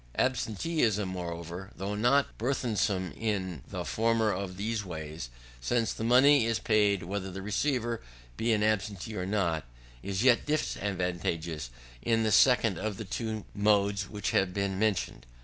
Absenteeism, 0.17 1.07
moreover, 1.09 1.69
though 1.77 1.93
not 1.93 2.35
burthensome 2.39 3.11
in 3.11 3.61
the 3.67 3.85
former 3.85 4.31
of 4.31 4.57
these 4.57 4.83
ways, 4.83 5.29
since 5.61 5.93
the 5.93 6.03
money 6.03 6.43
is 6.47 6.57
paid 6.57 7.03
whether 7.03 7.29
the 7.29 7.43
receiver 7.43 8.01
be 8.35 8.51
an 8.51 8.63
absentee 8.63 9.15
or 9.15 9.27
not, 9.27 9.63
is 10.01 10.23
yet 10.23 10.47
disadvantageous 10.47 11.69
in 12.01 12.23
the 12.23 12.31
second 12.31 12.79
of 12.79 12.97
the 12.97 13.05
two 13.05 13.45
modes 13.53 14.09
which 14.09 14.31
have 14.31 14.55
been 14.55 14.79
mentioned. 14.79 15.23